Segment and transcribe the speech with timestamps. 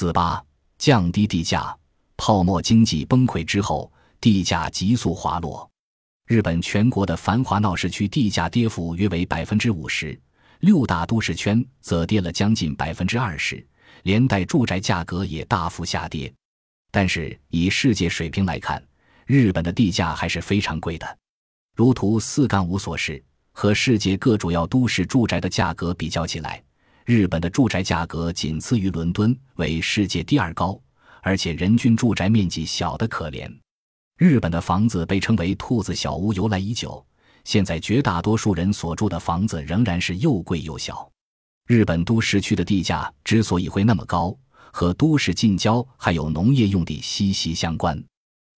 [0.00, 0.42] 四八
[0.78, 1.76] 降低地价，
[2.16, 5.70] 泡沫经济崩溃之后，地价急速滑落。
[6.26, 10.18] 日本全国的繁华闹市区地价跌幅约为百分之五十，
[10.60, 13.62] 六大都市圈则跌了将近百分之二十，
[14.04, 16.32] 连带住宅价格也大幅下跌。
[16.90, 18.82] 但是以世界水平来看，
[19.26, 21.18] 日本的地价还是非常贵的。
[21.76, 23.22] 如图四杠五所示，
[23.52, 26.62] 和世界各主要都市住宅的价格比较起来。
[27.10, 30.80] 日本的住宅价格仅次于伦敦，为世界第二高，
[31.22, 33.52] 而且人均住宅面积小得可怜。
[34.16, 37.04] 日本的房子被称为“兔子小屋”由来已久，
[37.42, 41.10] 现在绝大多数人所住的房子仍然是又贵又小。
[41.66, 44.32] 日本都市区的地价之所以会那么高，
[44.70, 48.00] 和都市近郊还有农业用地息息相关。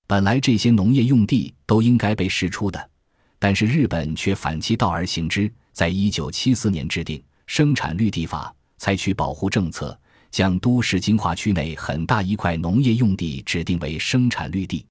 [0.07, 2.91] 本来这些农业用地都应该被释出的，
[3.39, 7.25] 但是日本却反其道而行之，在一九七四年制定。
[7.55, 14.87] 生产绿地法采取保护政策，将都市精华区内很大一块农业用地指定为生产绿地。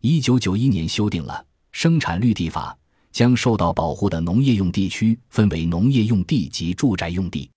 [0.00, 2.74] 一九九一年修订了生产绿地法，
[3.12, 7.50] 将受到保护的农业用地区分为农业用地及住宅用地。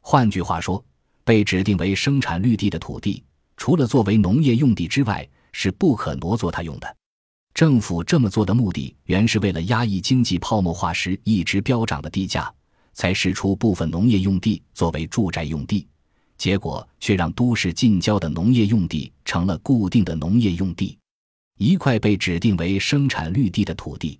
[0.00, 0.84] 换句话说，
[1.22, 3.22] 被指定为生产绿地的土地，
[3.56, 6.96] 除了作为农业用地之外，是不可挪作它用的。
[7.54, 12.52] 政府这么做的目的，原是为了压抑经济泡沫化时一直飙涨的地价。
[12.94, 15.86] 才释出部分农业用地作为住宅用地，
[16.36, 20.98] 结果却让都市近郊的农业用地成了固定的农业用地。
[21.58, 24.18] 一块被指定为生产绿地的土地，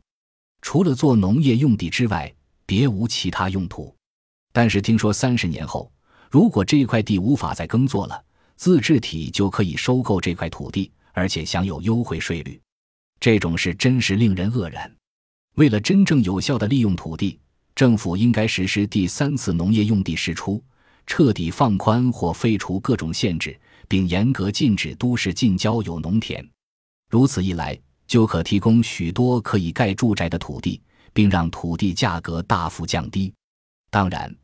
[0.61, 2.33] 除了做农业用地之外，
[2.67, 3.95] 别无其他用途。
[4.53, 5.91] 但是听说三十年后，
[6.31, 8.23] 如果这块地无法再耕作了，
[8.57, 12.61] 自治体就可以收购这块土地，而且享有优惠税率。
[13.19, 14.95] 这种事真是令人愕然。
[15.57, 17.39] 为了真正有效地利用土地。
[17.75, 20.63] 政府应该实施第三次农业用地释出，
[21.07, 26.47] 彻底放宽或废除各种限制，并严格禁止都市近郊有农田。
[27.09, 30.81] 如此一来，就可提供许多可以盖住宅的土地，
[31.13, 33.33] 并让土地价格大幅降低。
[33.91, 34.35] 当然，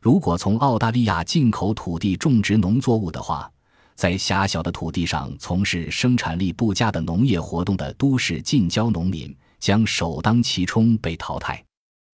[0.00, 3.50] 如果从澳大利亚进口土地种植农作物的话，
[3.94, 11.64] 在狭小的土地上从事生产力不佳的农业活动的都市近郊农民将首当其冲被淘汰。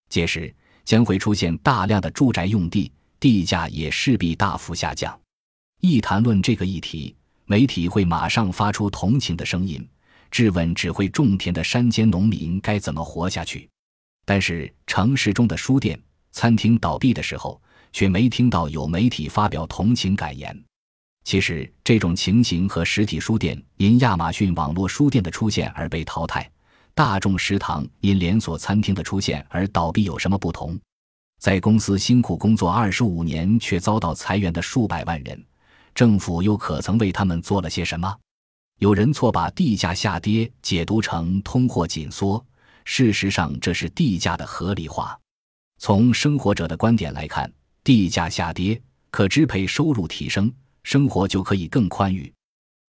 [0.08, 5.18] 届时，将会出现大量的住宅用地，地价也势必大幅下降。
[5.80, 7.14] 一谈论这个议题，
[7.46, 9.86] 媒体会马上发出同情的声音，
[10.30, 13.68] 质问只会种田的山间农民该怎么活下去。
[14.24, 16.00] 但是，城市中的书店、
[16.30, 17.60] 餐厅倒闭的时候，
[17.92, 20.56] 却没听到有媒体发表同情感言。
[21.24, 26.48] 其实，这种情形和实体书店因亚马逊网络书店的出现而被淘汰。
[26.94, 30.78] 大众食堂因连锁餐厅的出现而倒闭有什么不同？
[31.40, 35.42] 在公司辛苦工作二十五年却遭到裁员的数百万人，
[35.94, 38.14] 政府又可曾为他们做了些什么？
[38.78, 42.44] 有人错把地价下跌解读成通货紧缩，
[42.84, 45.18] 事实上这是地价的合理化。
[45.78, 47.50] 从生活者的观点来看，
[47.82, 48.78] 地价下跌，
[49.10, 52.30] 可支配收入提升，生活就可以更宽裕。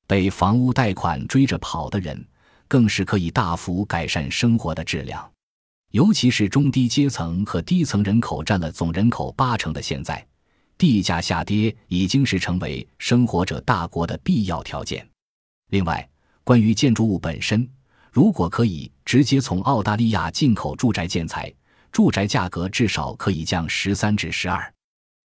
[0.05, 2.27] 被房屋贷款追着跑的人。
[2.67, 5.31] 更是可以大幅改善生活的质量，
[5.91, 10.25] 尤其是中低阶层和低层人口占了总人口八成的现在，
[10.77, 15.07] 地价下跌已经是成为生活者大国的必要条件。
[15.69, 16.07] 另外，
[16.43, 17.67] 关于建筑物本身，
[18.11, 21.53] 如果可以直接从澳大利亚进口住宅建材，
[21.91, 24.73] 住宅价格至少可以降十三至十二。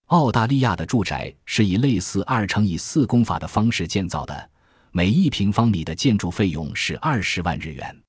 [0.06, 4.50] 澳大利亚的住宅是以类似二乘以四工法的方式建造的。
[4.91, 8.03] 每一平方米的建筑费用是二十万日元，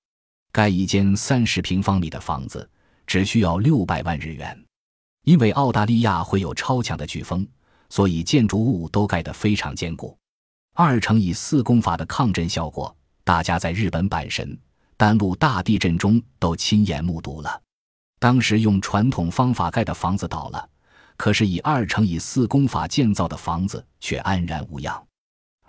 [0.51, 2.67] 盖一间三十平方米的房子
[3.06, 4.57] 只需要六百万日元。
[5.25, 7.45] 因为澳大利亚会有超强的飓风，
[7.89, 10.18] 所以建筑物都盖得非常坚固。
[10.73, 14.57] 二乘以四工法的抗震效果，大家在日本阪神、
[14.95, 17.62] 丹路大地震中都亲眼目睹了。
[18.19, 20.69] 当时用传统方法盖的房子倒了，
[21.18, 25.06] 可是以二乘以四工法建造的房子却安然无恙。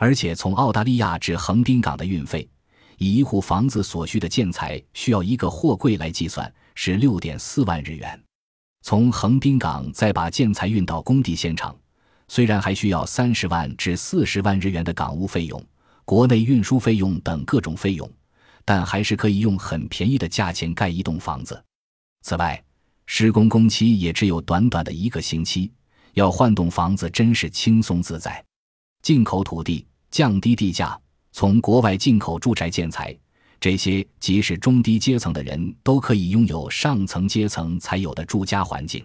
[0.00, 2.49] 而且从澳大利亚至横滨港的运费，
[2.97, 8.19] 以一户房子所需的建材需要一个货柜来计算，是六点四万日元。
[8.81, 11.76] 从横滨港再把建材运到工地现场，
[12.29, 15.62] 虽然还需要三十万至四十万日元的港务费用、
[16.06, 18.11] 国内运输费用等各种费用，
[18.64, 21.62] 但还是可以用很便宜的价钱盖一栋房子。
[22.23, 22.58] 此外，
[23.05, 25.70] 施工工期也只有短短的一个星期，
[26.14, 28.43] 要换栋房子真是轻松自在。
[29.03, 29.87] 进口土地。
[30.10, 30.98] 降低地价，
[31.32, 33.16] 从国外进口住宅建材，
[33.60, 39.04] 这些即使中低阶层的人都可以拥有上层阶层才有的住家环境。